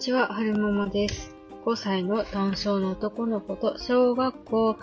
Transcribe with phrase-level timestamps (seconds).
[0.00, 1.36] ちは、はるももです。
[1.66, 4.78] 5歳の男性の男の子と小学校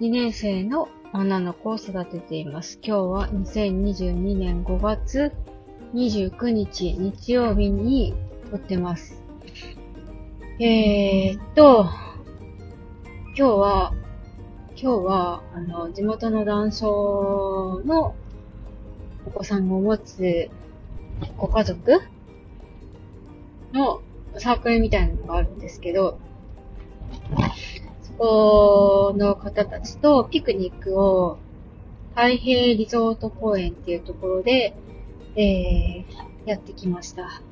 [0.00, 2.78] 2年生の女の子を育てています。
[2.82, 5.30] 今日は2022年5月
[5.92, 8.14] 29日日曜日に
[8.50, 9.22] 撮ってます。
[10.58, 11.90] えーっと、
[13.36, 13.92] 今日は、
[14.74, 18.14] 今日は、あの、地元の男性の
[19.26, 20.48] お子さんを持つ
[21.36, 22.00] ご家族
[23.74, 24.00] の
[24.38, 26.18] サークルみたいなのがあるんですけど、
[28.02, 31.38] そこの方たちとピクニックを
[32.10, 34.74] 太平リゾート公園っていうところで、
[35.36, 37.42] えー、やってきました。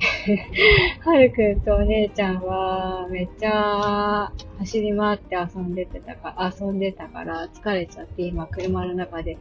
[1.04, 9.36] はるくんとお姉ちゃんはめっちゃ走り回って遊んでてたか、遊んでたから疲れちゃって今車の中で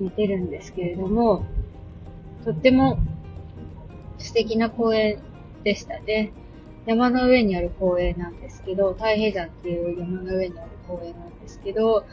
[0.00, 1.44] 寝てるんですけれども、
[2.44, 2.98] とっても
[4.18, 5.18] 素敵な公園
[5.64, 6.32] でしたね。
[6.86, 12.04] 山の上にある公園なんですけど、太平山っていう山の上にある公園なんですけど、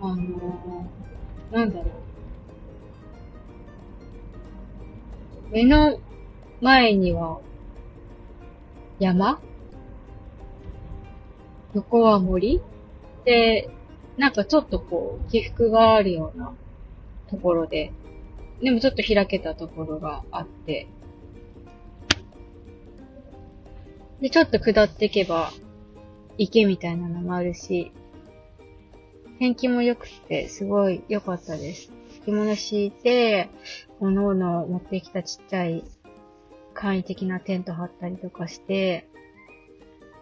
[0.00, 1.86] あのーなんだろう。
[5.52, 5.98] 目の
[6.60, 7.40] 前には
[8.98, 9.40] 山？
[11.74, 12.60] 横は森？
[13.24, 13.70] で、
[14.16, 16.54] なんかちょっとこう、起伏があるような
[17.30, 17.92] ところで、
[18.62, 20.86] でもちょっと開けたところがあって、
[24.22, 25.50] で、ちょっと下っていけば、
[26.38, 27.92] 池みたいなのもあるし、
[29.40, 31.92] 天気も良くて、すごい良かったです。
[32.24, 33.50] 着物敷いて、
[33.98, 35.84] おのおの持ってきたちっちゃい
[36.72, 39.08] 簡易的なテント張ったりとかして、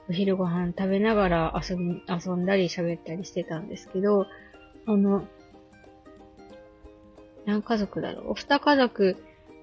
[0.08, 4.26] お昼ご飯食べながら遊び、遊んだり喋ったりしてたんですけど、
[4.86, 5.28] あの、
[7.44, 8.30] 何家族だろう？
[8.30, 9.16] お二家族、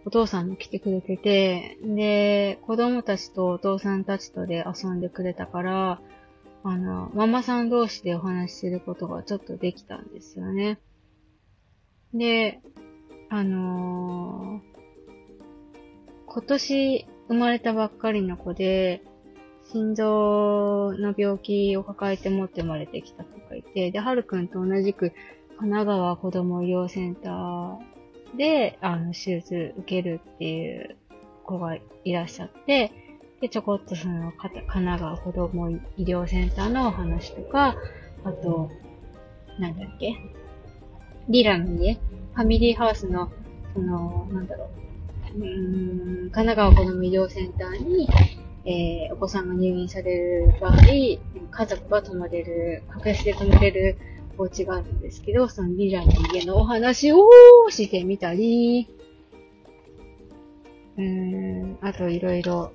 [0.08, 6.00] お父さんも来てくれてて、で、子供たちとお父さんたちとで遊んでくれたから、
[6.64, 10.80] あの、ママさん同士でお話しすることがちょっとできたんですよね。
[12.14, 12.62] で、
[13.28, 14.78] あのー
[16.28, 19.04] 今年生まれたばっかりの子で、
[19.74, 25.12] 心臓の病気を抱えて持って生まれてきた子がいて、で、はるくんと同じく
[25.58, 27.97] 神奈川子供医療センター
[28.36, 30.98] で、あの、手術受けるっていう
[31.46, 32.92] 子がいらっしゃって、
[33.42, 37.76] で、ちょこっとその、かた神奈川子供医療センターのお話とか、
[38.24, 38.70] あと、
[39.60, 40.16] なんだっけ
[41.30, 43.32] リラの家ファミリーハウスの、
[43.74, 44.70] その、なんだろ
[45.36, 48.08] う、うーん、神奈川子供医療センターに、
[48.66, 51.20] えー、お子さんが入院される場合、家
[51.68, 53.98] 族が泊まれる、格安で泊まれる
[54.38, 57.28] お家があるんですけど、そのリラの家のお話を
[57.70, 58.88] してみたり、
[60.98, 62.72] うーん、あといろいろ、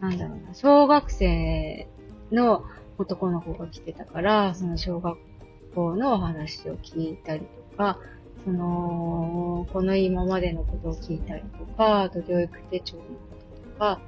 [0.00, 1.88] なんだろうな、小学生
[2.30, 2.64] の
[2.98, 5.18] 男の子が来てたから、その小学
[5.74, 7.98] 校のお話を聞いたりとか、
[8.44, 13.08] その、この今までのことを聞いたりとか、あと療育手帳のこ
[13.62, 14.00] ととか、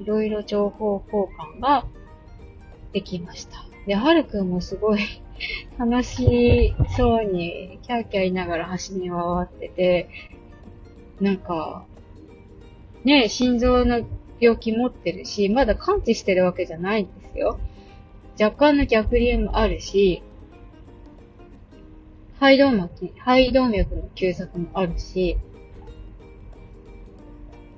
[0.00, 1.26] いろいろ情報交
[1.58, 1.86] 換が
[2.92, 3.73] できました。
[3.86, 5.00] で、はるくんもすごい
[5.78, 10.08] 楽しそうにキャーキャー言いながら走り回ってて、
[11.20, 11.84] なんか、
[13.04, 14.06] ね、心臓の
[14.40, 17.58] 病気持ってるし、まだ完治してるわけじゃないんですよ。
[18.40, 20.22] 若干の逆流もあるし、
[22.40, 25.38] 肺動脈、肺動脈の休息もあるし、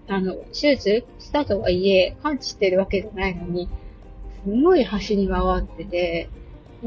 [0.08, 3.68] あの、手術したとはいえ、完治してるわけじゃないのに、
[4.46, 6.28] すごい走り回ってて、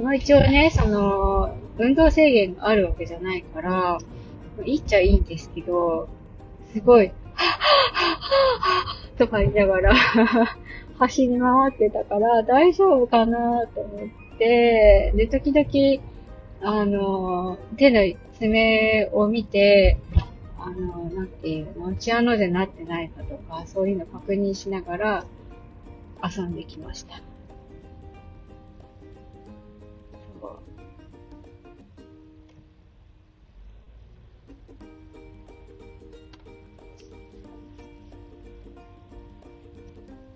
[0.02, 3.98] まあ一応ね、その、運動制限があるわけじゃないから、
[4.64, 6.08] いいっちゃいいんですけど、
[6.72, 7.12] すごい、
[9.18, 9.94] とか言いながら
[11.00, 16.02] 走り回ってたから、大丈夫かなと思って、で、時々、
[16.62, 19.98] あの、手の爪を見て、
[20.58, 25.26] あの、なんていうの、血穴でなってないかとか、そういうの確認しながら
[26.24, 27.29] 遊んできました。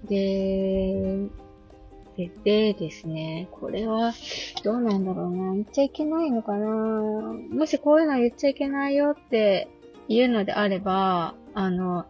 [0.04, 1.30] で、
[2.18, 4.14] で、でですね、これは、
[4.64, 5.54] どうなんだろうな。
[5.54, 6.68] 言っちゃいけないのかな。
[6.68, 9.68] もしこういうの言っちゃいけないよって
[10.08, 12.06] 言うのであれば、あの、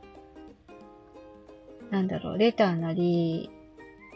[1.90, 3.50] なんだろう、レターなり、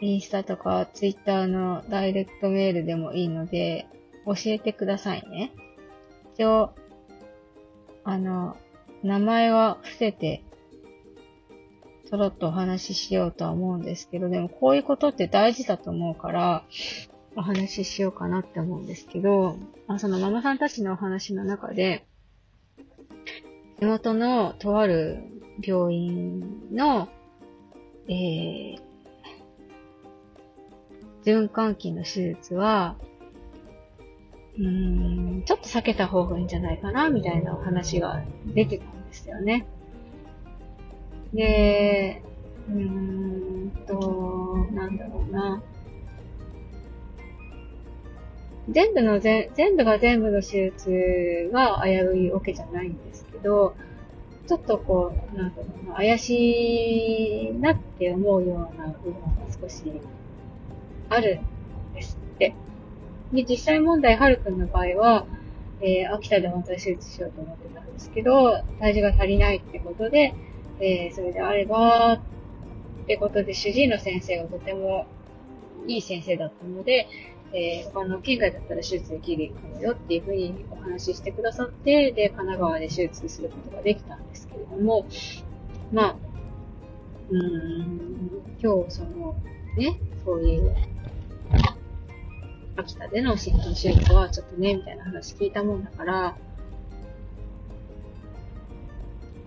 [0.00, 3.86] インスタとかツイッターのダイレクトメールでもいいので、
[4.26, 5.52] 教えてくださいね。
[6.34, 6.74] 一応、
[8.04, 8.56] あの、
[9.02, 10.42] 名前は伏せて
[12.08, 16.64] ちょろっとお話ししようとは思うんですけど、でもこういうことって大事だと思うから、
[17.36, 19.56] お話ししようかなって思うんですけど、
[19.86, 22.06] あそのママさんたちのお話の中で、
[23.78, 25.22] 地元のとある
[25.62, 27.08] 病院の、
[28.08, 28.80] えー、
[31.24, 32.96] 循環器の手術は、
[34.56, 39.66] うーん、ちょっと避けた方がいいんじゃないかな、みたいなお話が出てたんですよね。
[41.32, 42.22] で、
[42.68, 45.62] うーんと、なんだろうな。
[48.70, 53.74] 全部の全、全部が全部の手術が危ういわけじゃないんですけど、
[54.46, 59.20] ちょっとこう、なんだろうな、怪しいなって思うような部分が
[59.60, 59.84] 少し
[61.08, 61.40] ある
[61.92, 62.54] んですって。
[63.32, 65.26] で、実際問題、はるくんの場合は、
[65.80, 70.34] えー、秋田で本当に手術しようと思ってたんですけど、体重が足りないってことで、
[70.80, 75.06] えー、それであれば、ってことで、主治医の先生がとても
[75.86, 77.08] いい先生だったので、
[77.52, 85.06] えー、他の県外だったら手術できるかもよっていうふうにお話ししてくださって、で、神奈川で手術することができたんですけれども、
[85.92, 86.16] まあ、
[87.30, 88.30] うーん、
[88.62, 89.34] 今日その、
[89.76, 90.74] ね、そういう
[92.76, 96.36] 秋田での心筋手術はちょっとね、みたいな話聞いたもんだから、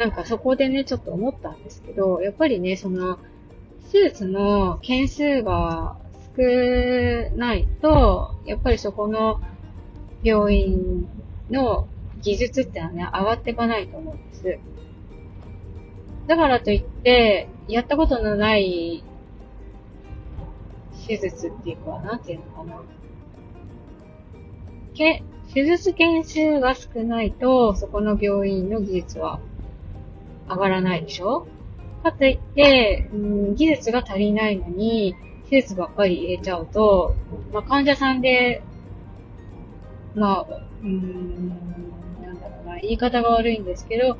[0.01, 3.19] なんかそこでね、ちょっと思ったんですけど、やっぱりね、その、
[3.91, 5.95] 手術の件数が
[6.35, 9.39] 少ないと、やっぱりそこの
[10.23, 11.07] 病院
[11.51, 11.87] の
[12.19, 14.57] 技術ってのはね、上がっていかないと思うんです。
[16.25, 19.03] だからといって、やったことのない
[21.05, 22.81] 手術っていうか、なんていうのかな。
[24.95, 25.21] け、
[25.53, 29.39] 手術件数が少ないと、そこの病院の技術は
[30.51, 31.47] 上がらないでしょ？
[32.03, 35.15] かといって、うん、技術が足りないのに、
[35.49, 37.15] 手術ばっかり入れちゃうと、
[37.53, 38.63] まあ、患者さんで、
[40.15, 41.49] まあ、うん、
[42.23, 44.17] なんだろうな、言い方が悪いんですけど、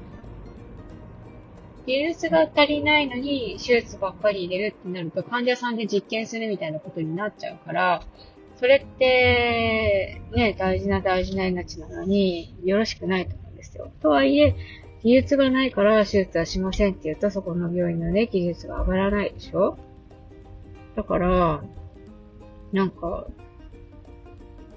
[1.87, 8.03] 技術が足りないのに手術ばっかり入れるってなると患者さんで実験するみたいなことになっちゃうから、
[8.57, 13.91] それって、ね、大事な大事な命なのに、よろしくないと思うんですよ。
[14.01, 14.55] とはいえ、
[15.03, 19.77] 技術がないから手術はしませんって言うと、そこの病院のね、技術が上がらないでしょ？
[20.95, 21.63] だから、
[22.71, 23.27] なんか、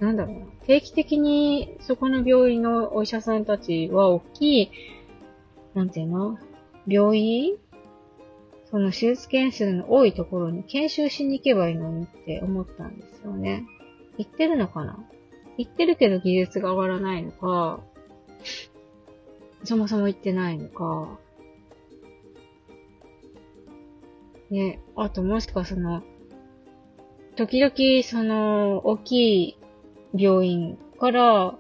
[0.01, 0.47] なんだろうな。
[0.67, 4.71] 定期的にそこの病院のお医者さんたちは大きい、
[5.75, 6.39] なんていうの？
[6.87, 7.57] 病院？
[8.71, 13.65] その手術件数の多いところに研修しに行けばいいのにって思ったんですよね。
[14.19, 14.99] 行ってるのかな？
[15.59, 17.81] 行ってるけど技術が上がらないのか、
[19.65, 21.19] そもそも行ってないのか、
[24.51, 26.03] ね、あともしかその、
[27.35, 29.59] 時々その、大きい
[30.15, 31.59] 病院から、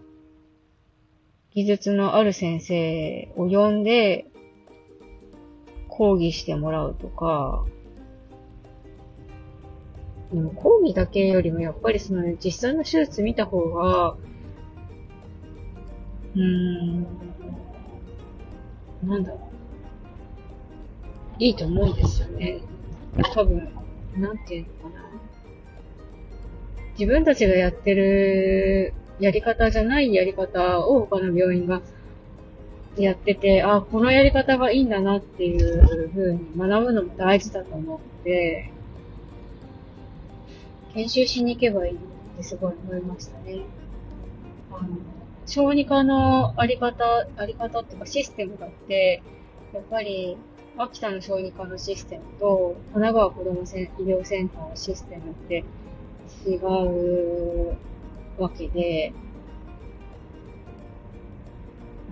[1.54, 4.26] 技術のある先生を呼んで、
[5.88, 7.64] 講義してもらうとか、
[10.32, 14.16] でも講義だけよりもやっぱりその実際の手術見た方が、
[16.34, 17.06] うーん、
[19.06, 19.40] なんだろう。
[21.38, 22.60] いいと思うんですよね。
[23.34, 23.68] 多分、
[24.16, 25.04] なんていうのかな。
[26.98, 31.82] 自分たちがやってるやり方じゃないやり方を他の病院が
[32.96, 38.70] やってて、あ、このやり方がいいんだなっていう風に学ぶのも大事だと思って、
[40.94, 41.96] 研修しに行けばいいっ
[42.36, 43.62] てすごい思いましたね。
[44.70, 44.88] あの、
[45.46, 47.04] 小児科のあり方、
[47.36, 49.22] あり方っていうかシステムだって、
[49.72, 50.38] やっぱり、
[50.76, 55.64] 秋田の小児科のシステムと、神奈川子ども医療センターのシステムって
[56.46, 57.76] 違う
[58.38, 59.12] わけで、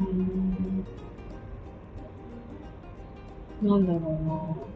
[0.00, 0.86] うん、
[3.62, 4.71] なんだろうな。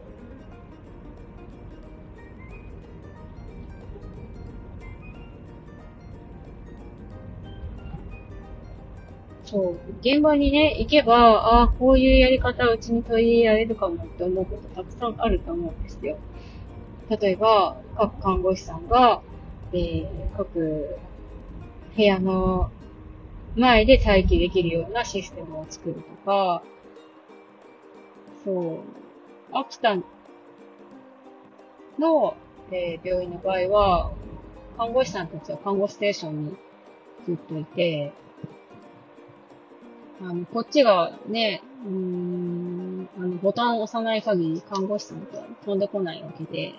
[9.47, 9.77] そう。
[10.01, 16.17] 現場にね、行けば、ああ、こういうやり方うちに取り入れられるかもって思うことたくさんあると思うんですよ。
[17.09, 19.21] 例えば、各看護師さんが、
[19.71, 20.99] えー、各
[21.95, 22.69] 部屋の
[23.55, 26.61] 前で待機できるようなシステムを作るとか、
[28.43, 28.79] そう。
[29.53, 29.95] 秋田
[31.97, 32.35] の、
[32.71, 34.11] えー、病院の場合は、
[34.77, 36.57] 看護師さんたちは看護ステーションに
[37.25, 38.11] ずっといて、
[40.19, 46.73] あの、こっちがね、うん、あの、ボタンを押さない限り看護師さんと飛んでこないわけで、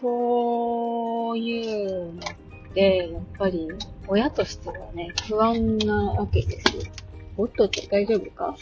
[0.00, 2.22] そういうのっ
[2.74, 3.68] て、やっぱり
[4.06, 6.82] 親としてはね、不安なわけですよ。
[7.36, 8.56] おっとって大丈夫か？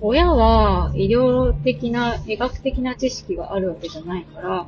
[0.00, 4.66] 親は医療的な、医学的な知識があるわけじゃないから、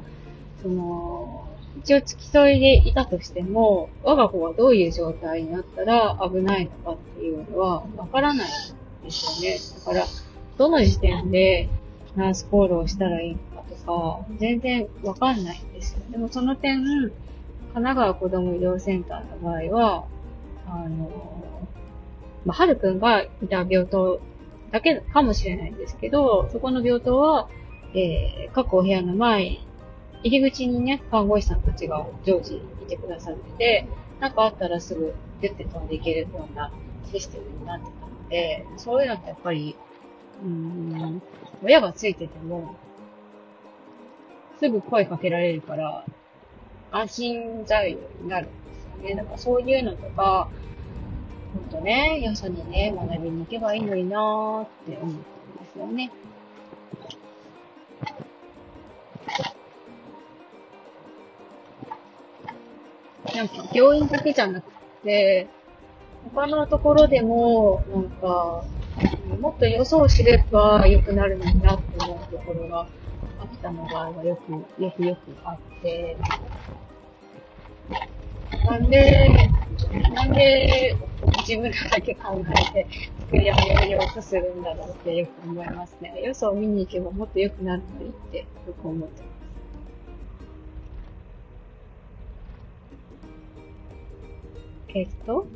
[0.62, 8.48] その、一応付き添いでいたとしても、我が子がどういう状態になったら危ないのかっていうのはわからない
[9.02, 9.58] ですよね。
[9.86, 10.06] だから、
[10.56, 11.68] どの時点で
[12.16, 16.00] ナースコールをしたらいいのかとか、全然わかんないんですよ。
[16.10, 17.12] でもその点、神
[17.74, 20.04] 奈川子ども医療センターの場合は、
[20.66, 21.10] あの、
[22.44, 24.20] まあ、はるくんがいた病棟
[24.70, 27.48] だけかもしれないんですけど、そこの病棟は、
[27.94, 29.58] えー、各お部屋の前、
[30.24, 33.86] 入り口にね、看護師さんたちが常時いてくださってて、
[34.20, 36.72] なんかあったらすぐ出て飛んでいけるような
[37.12, 39.76] システムになってたので、そういうのってやっぱり、
[40.42, 41.22] うん、
[41.62, 42.74] 親がついてても、
[44.58, 46.06] すぐ声かけられるから、
[46.90, 49.14] 安心材料になるんですよね。
[49.16, 50.48] だからそういうのとか、
[51.52, 56.10] ほんとね、よそにね、学びに行けばいいのになーって思ったんですよね。
[63.34, 64.70] なんか、病院だけじゃなく
[65.02, 65.48] て、
[66.32, 68.64] 他のところでも、なんか、
[69.40, 72.86] もっと予想知れば良くなるのになって思うところが、
[73.40, 76.16] 秋田の場合はよく、よくよくあって、
[78.64, 79.50] なんで、
[80.14, 80.96] なんで
[81.46, 82.86] 自分らだけ考えて
[83.20, 86.22] 作り上げようとするんだろうってよく思いますね。
[86.22, 89.33] よそを見に行けばもっと良くなるのにってよく思ってます。
[94.94, 95.46] えっと、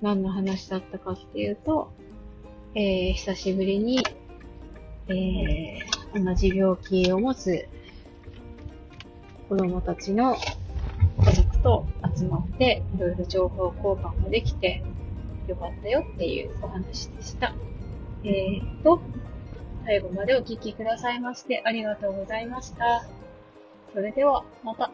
[0.00, 1.92] 何の話だったかっていうと、
[2.74, 3.98] えー、久しぶりに、
[5.08, 7.68] えー、同じ病気を持つ
[9.48, 10.36] 子供たちの
[11.24, 14.84] 家族と集まって、いろいろ情報交換もできて、
[15.48, 17.52] よかったよっていうお話でした。
[18.22, 19.00] えーと、
[19.84, 23.04] 最後までお聴きくださいましてありがとうございました。
[23.92, 24.92] それでは、また。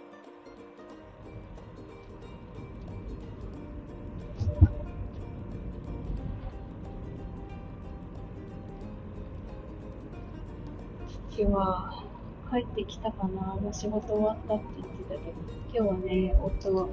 [11.36, 12.02] 父は、
[12.50, 13.56] 帰ってきたかな。
[13.56, 15.32] もう仕事終わったって言ってたけど、
[15.72, 16.88] 今日はね、夫は、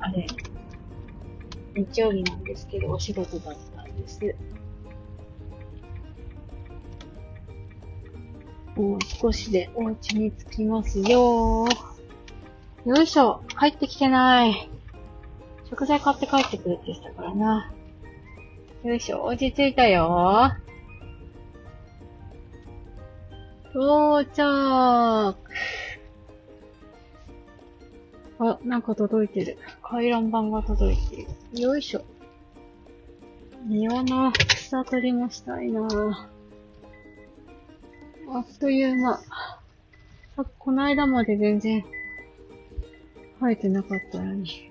[0.00, 0.26] あれ、
[1.74, 4.20] 日曜日なんですけど、お仕事だったんです。
[8.76, 11.66] もう少しでお家に着きますよ。
[12.86, 13.42] よいしょ。
[13.58, 14.70] 帰ってきてない。
[15.68, 17.72] 食材買って帰ってくるって言ってたからな。
[18.82, 20.48] よいしょ、落ち着いたよ。
[20.66, 20.69] ー
[23.72, 24.42] 到着
[28.38, 29.58] あ、なんか届いてる。
[29.82, 31.60] 回覧板が届いている。
[31.60, 32.02] よいしょ。
[33.66, 35.86] 庭の草取りもしたいな
[38.32, 39.18] あっという間。
[40.36, 41.84] さこの間まで全然
[43.40, 44.70] 生えてなかったのに。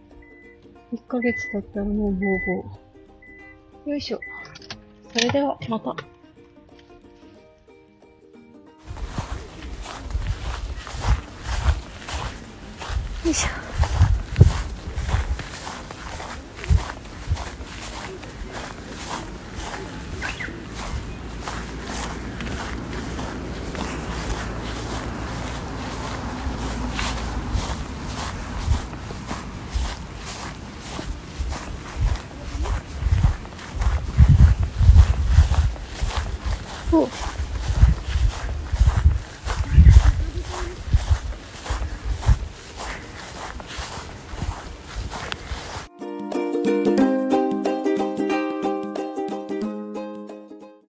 [0.91, 3.89] 1ヶ月経ったらもうボーボー。
[3.91, 4.19] よいしょ。
[5.13, 5.95] それでは、また。
[13.29, 13.58] よい